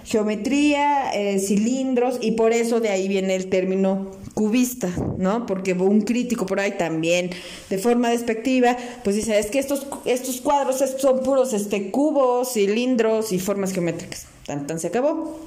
geometría, 0.04 1.12
eh, 1.14 1.40
cilindros 1.40 2.18
y 2.22 2.32
por 2.32 2.52
eso 2.52 2.80
de 2.80 2.90
ahí 2.90 3.08
viene 3.08 3.36
el 3.36 3.50
término 3.50 4.12
cubista, 4.40 4.88
¿no? 5.18 5.46
Porque 5.46 5.74
un 5.74 6.00
crítico 6.00 6.46
por 6.46 6.62
ahí 6.62 6.78
también, 6.78 7.30
de 7.70 7.78
forma 7.78 8.10
despectiva, 8.10 8.78
pues 9.04 9.18
dice, 9.18 9.38
es 9.38 9.48
que 9.48 9.60
estos, 9.60 9.86
estos 10.06 10.40
cuadros 10.40 10.82
son 10.98 11.24
puros 11.24 11.52
este, 11.52 11.92
cubos, 11.92 12.54
cilindros 12.54 13.34
y 13.34 13.40
formas 13.40 13.74
geométricas. 13.74 14.28
Tan, 14.46 14.66
tan 14.66 14.80
se 14.80 14.88
acabó. 14.88 15.38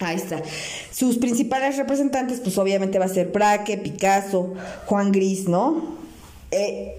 Ahí 0.00 0.16
está. 0.16 0.42
Sus 0.90 1.18
principales 1.18 1.76
representantes, 1.76 2.40
pues 2.40 2.56
obviamente 2.56 2.98
va 2.98 3.04
a 3.04 3.08
ser 3.08 3.26
Braque, 3.26 3.76
Picasso, 3.76 4.54
Juan 4.86 5.12
Gris, 5.12 5.46
¿no? 5.46 5.98
Eh, 6.50 6.96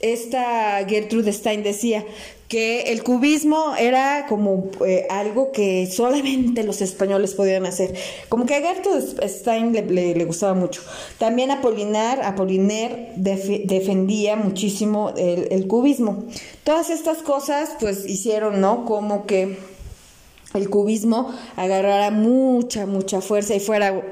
esta 0.00 0.84
Gertrude 0.86 1.32
Stein 1.32 1.62
decía 1.62 2.04
que 2.48 2.92
el 2.92 3.02
cubismo 3.02 3.74
era 3.76 4.26
como 4.28 4.70
eh, 4.86 5.06
algo 5.10 5.50
que 5.50 5.88
solamente 5.90 6.62
los 6.62 6.80
españoles 6.80 7.34
podían 7.34 7.66
hacer. 7.66 7.94
Como 8.28 8.46
que 8.46 8.54
a 8.54 8.60
Gertrude 8.60 9.28
Stein 9.28 9.72
le, 9.72 10.24
gustaba 10.24 10.54
mucho. 10.54 10.82
También 11.18 11.50
Apolinar, 11.50 12.22
Apolinar 12.22 13.14
defendía 13.16 14.36
muchísimo 14.36 15.12
el 15.16 15.66
cubismo. 15.66 16.24
Todas 16.62 16.90
estas 16.90 17.18
cosas 17.18 17.70
pues 17.80 18.06
hicieron, 18.06 18.60
¿no? 18.60 18.84
Como 18.84 19.26
que 19.26 19.56
el 20.58 20.70
cubismo 20.70 21.34
agarrara 21.56 22.10
mucha, 22.10 22.86
mucha 22.86 23.20
fuerza 23.20 23.54
y 23.54 23.60
fuera 23.60 24.02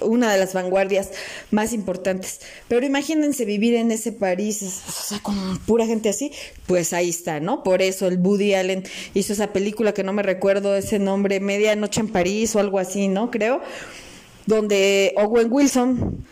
una 0.00 0.32
de 0.32 0.38
las 0.38 0.54
vanguardias 0.54 1.10
más 1.50 1.72
importantes. 1.72 2.40
Pero 2.68 2.86
imagínense 2.86 3.44
vivir 3.44 3.74
en 3.74 3.90
ese 3.90 4.12
París, 4.12 4.62
o 4.62 4.92
sea, 4.92 5.18
con 5.20 5.58
pura 5.66 5.86
gente 5.86 6.08
así, 6.08 6.32
pues 6.66 6.92
ahí 6.92 7.10
está, 7.10 7.40
¿no? 7.40 7.62
Por 7.62 7.82
eso 7.82 8.06
el 8.06 8.18
Woody 8.18 8.54
Allen 8.54 8.84
hizo 9.14 9.32
esa 9.32 9.52
película 9.52 9.94
que 9.94 10.04
no 10.04 10.12
me 10.12 10.22
recuerdo 10.22 10.76
ese 10.76 10.98
nombre, 10.98 11.40
Medianoche 11.40 12.00
en 12.00 12.08
París 12.08 12.54
o 12.56 12.60
algo 12.60 12.78
así, 12.78 13.08
¿no? 13.08 13.30
Creo, 13.30 13.60
donde 14.46 15.14
Owen 15.16 15.48
Wilson 15.50 16.24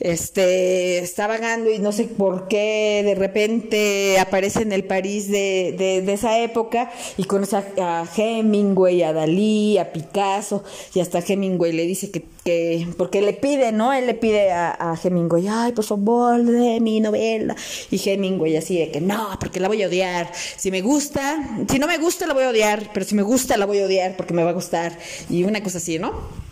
este, 0.00 0.98
está 0.98 1.26
vagando 1.26 1.70
y 1.70 1.78
no 1.78 1.92
sé 1.92 2.04
por 2.04 2.48
qué 2.48 3.02
de 3.04 3.14
repente 3.14 4.18
aparece 4.18 4.62
en 4.62 4.72
el 4.72 4.84
París 4.84 5.30
de, 5.30 5.74
de, 5.76 6.12
esa 6.12 6.38
época 6.38 6.90
y 7.16 7.24
conoce 7.24 7.56
a, 7.56 8.04
Hemingway, 8.16 9.02
a 9.02 9.12
Dalí, 9.12 9.78
a 9.78 9.92
Picasso 9.92 10.64
y 10.94 11.00
hasta 11.00 11.20
Hemingway 11.20 11.72
le 11.72 11.86
dice 11.86 12.10
que, 12.10 12.24
que 12.44 12.88
porque 12.96 13.20
le 13.20 13.34
pide, 13.34 13.72
¿no? 13.72 13.92
Él 13.92 14.06
le 14.06 14.14
pide 14.14 14.50
a, 14.50 14.70
a 14.70 14.98
Hemingway, 15.02 15.46
ay, 15.48 15.72
por 15.72 15.84
favor, 15.84 16.42
de 16.42 16.80
mi 16.80 17.00
novela. 17.00 17.54
Y 17.90 18.00
Hemingway 18.08 18.56
así 18.56 18.78
de 18.78 18.90
que 18.90 19.00
no, 19.00 19.36
porque 19.38 19.60
la 19.60 19.68
voy 19.68 19.82
a 19.82 19.86
odiar. 19.86 20.32
Si 20.34 20.70
me 20.70 20.80
gusta, 20.80 21.66
si 21.70 21.78
no 21.78 21.86
me 21.86 21.98
gusta 21.98 22.26
la 22.26 22.34
voy 22.34 22.44
a 22.44 22.50
odiar, 22.50 22.90
pero 22.92 23.04
si 23.04 23.14
me 23.14 23.22
gusta 23.22 23.56
la 23.56 23.66
voy 23.66 23.80
a 23.80 23.86
odiar 23.86 24.16
porque 24.16 24.34
me 24.34 24.44
va 24.44 24.50
a 24.50 24.54
gustar. 24.54 24.98
Y 25.28 25.44
una 25.44 25.62
cosa 25.62 25.78
así, 25.78 25.98
¿no? 25.98 26.49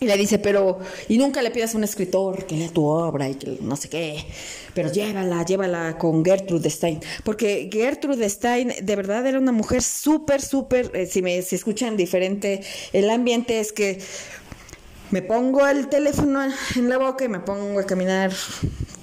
Y 0.00 0.06
le 0.06 0.16
dice, 0.16 0.38
pero, 0.38 0.78
y 1.08 1.18
nunca 1.18 1.42
le 1.42 1.50
pidas 1.50 1.74
a 1.74 1.78
un 1.78 1.82
escritor 1.82 2.46
que 2.46 2.56
lea 2.56 2.68
tu 2.68 2.84
obra 2.84 3.28
y 3.28 3.34
que 3.34 3.58
no 3.60 3.74
sé 3.74 3.88
qué, 3.88 4.24
pero 4.72 4.92
llévala, 4.92 5.44
llévala 5.44 5.98
con 5.98 6.24
Gertrude 6.24 6.70
Stein. 6.70 7.00
Porque 7.24 7.68
Gertrude 7.72 8.28
Stein 8.28 8.72
de 8.80 8.96
verdad 8.96 9.26
era 9.26 9.40
una 9.40 9.50
mujer 9.50 9.82
súper, 9.82 10.40
súper, 10.40 10.92
eh, 10.94 11.06
si 11.06 11.20
me 11.20 11.42
si 11.42 11.56
escuchan 11.56 11.96
diferente, 11.96 12.60
el 12.92 13.10
ambiente 13.10 13.58
es 13.58 13.72
que 13.72 13.98
me 15.10 15.20
pongo 15.20 15.66
el 15.66 15.88
teléfono 15.88 16.44
en 16.76 16.88
la 16.88 16.98
boca 16.98 17.24
y 17.24 17.28
me 17.28 17.40
pongo 17.40 17.80
a 17.80 17.84
caminar, 17.84 18.30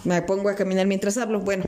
me 0.05 0.21
pongo 0.21 0.47
a 0.47 0.55
caminar 0.55 0.87
mientras 0.87 1.17
hablo. 1.17 1.41
Bueno, 1.41 1.65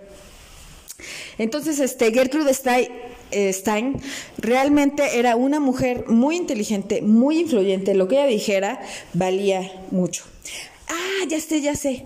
entonces, 1.37 1.79
este, 1.79 2.11
Gertrude 2.11 2.51
eh, 2.51 2.91
Stein, 3.31 3.99
realmente 4.37 5.19
era 5.19 5.35
una 5.35 5.59
mujer 5.59 6.05
muy 6.07 6.35
inteligente, 6.35 7.01
muy 7.01 7.39
influyente. 7.39 7.93
Lo 7.93 8.07
que 8.07 8.15
ella 8.15 8.27
dijera 8.27 8.81
valía 9.13 9.71
mucho. 9.91 10.23
Ah, 10.87 11.25
ya 11.27 11.39
sé, 11.39 11.61
ya 11.61 11.75
sé. 11.75 12.05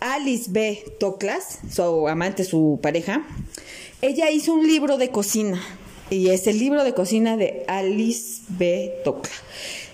Alice 0.00 0.50
B. 0.50 0.84
Toklas, 1.00 1.60
su 1.70 2.08
amante, 2.08 2.44
su 2.44 2.78
pareja, 2.82 3.26
ella 4.02 4.30
hizo 4.30 4.52
un 4.52 4.66
libro 4.66 4.98
de 4.98 5.10
cocina. 5.10 5.62
Y 6.10 6.28
es 6.28 6.46
el 6.46 6.58
libro 6.58 6.84
de 6.84 6.94
cocina 6.94 7.36
de 7.36 7.64
Alice 7.66 8.42
B. 8.48 8.92
Toklas. 9.04 9.42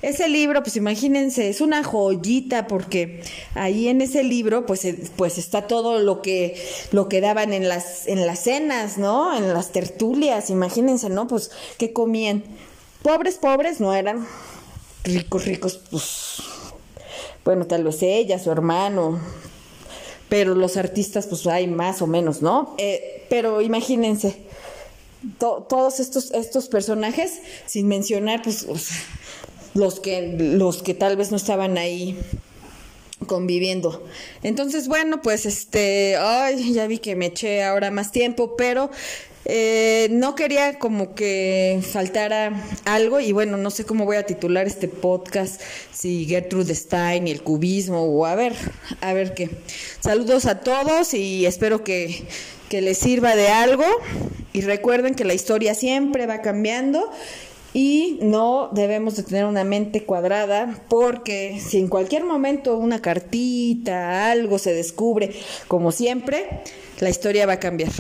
Ese 0.03 0.29
libro, 0.29 0.65
pues 0.65 0.75
imagínense, 0.75 1.49
es 1.49 1.61
una 1.61 1.85
joyita 1.85 2.67
porque 2.67 3.23
ahí 3.55 3.87
en 3.87 4.01
ese 4.01 4.25
libro, 4.25 4.67
pues, 4.67 4.85
eh, 4.85 4.99
pues 5.15 5.39
está 5.39 5.69
todo 5.69 6.01
lo 6.01 6.23
que, 6.23 6.61
lo 6.91 7.09
que 7.09 7.21
daban 7.21 7.53
en 7.53 7.69
las, 7.69 8.09
en 8.09 8.27
las 8.27 8.41
cenas, 8.41 8.99
¿no? 8.99 9.37
En 9.37 9.55
las 9.55 9.71
tertulias, 9.71 10.51
imagínense, 10.51 11.09
¿no? 11.09 11.29
Pues, 11.29 11.53
¿qué 11.79 11.93
comían? 11.93 12.43
Pobres, 13.03 13.37
pobres 13.37 13.81
no 13.81 13.95
eran, 13.95 14.27
ricos, 15.05 15.45
ricos, 15.45 15.81
pues, 15.89 16.39
bueno, 17.45 17.69
tal 17.69 17.85
vez 17.85 18.03
ella, 18.03 18.41
su 18.41 18.51
hermano, 18.51 19.21
pero 20.29 20.57
los 20.57 20.77
artistas, 20.77 21.27
pues 21.29 21.47
hay 21.47 21.69
más 21.69 22.03
o 22.03 22.09
menos, 22.09 22.43
¿no? 22.43 22.75
Eh, 22.79 23.27
pero 23.29 23.61
imagínense, 23.61 24.37
todos 25.39 26.01
estos, 26.01 26.33
estos 26.33 26.69
personajes, 26.69 27.41
sin 27.67 27.87
mencionar, 27.87 28.43
pues, 28.43 28.67
los 29.75 30.01
que, 30.01 30.37
los 30.39 30.83
que 30.83 30.95
tal 30.95 31.17
vez 31.17 31.31
no 31.31 31.37
estaban 31.37 31.79
ahí 31.79 32.19
conviviendo. 33.27 34.05
Entonces, 34.43 34.89
bueno, 34.89 35.23
pues 35.23 35.47
este, 35.47 36.17
ay, 36.17 36.73
ya 36.73 36.87
vi 36.87 36.99
que 36.99 37.17
me 37.17 37.27
eché 37.27 37.63
ahora 37.63 37.91
más 37.91 38.13
tiempo, 38.13 38.57
pero 38.57 38.91
eh, 39.45 40.09
no 40.11 40.37
quería 40.37 40.79
como 40.79 41.15
que 41.15 41.81
faltara 41.83 42.53
algo 42.85 43.19
y 43.19 43.33
bueno, 43.33 43.57
no 43.57 43.71
sé 43.71 43.85
cómo 43.85 44.05
voy 44.05 44.17
a 44.17 44.25
titular 44.25 44.67
este 44.67 44.87
podcast, 44.87 45.61
si 45.93 46.27
Gertrude 46.27 46.75
Stein 46.75 47.27
y 47.27 47.33
el 47.33 47.43
cubismo 47.43 48.03
o 48.03 48.27
a 48.27 48.37
ver, 48.37 48.55
a 49.01 49.13
ver 49.13 49.35
qué. 49.35 49.51
Saludos 50.01 50.47
a 50.47 50.61
todos 50.61 51.15
y 51.15 51.47
espero 51.47 51.83
que, 51.83 52.25
que 52.69 52.81
les 52.83 52.99
sirva 52.99 53.35
de 53.35 53.49
algo 53.49 53.85
y 54.53 54.61
recuerden 54.61 55.15
que 55.15 55.25
la 55.25 55.35
historia 55.35 55.75
siempre 55.75 56.27
va 56.27 56.41
cambiando 56.41 57.11
y 57.75 58.19
no 58.21 58.69
debemos 58.73 59.17
de 59.17 59.23
tener 59.23 59.47
una 59.47 59.65
mente 59.65 60.05
cuadrada 60.05 60.79
porque 60.89 61.61
si 61.61 61.79
en 61.79 61.89
cualquier 61.89 62.25
momento 62.25 62.77
una 62.77 63.01
cartita, 63.01 64.31
algo 64.31 64.59
se 64.59 64.75
descubre, 64.75 65.33
como 65.69 65.93
siempre, 65.93 66.63
la 67.01 67.11
historia 67.11 67.47
va 67.47 67.55
a 67.55 67.61
cambiar. 67.61 67.91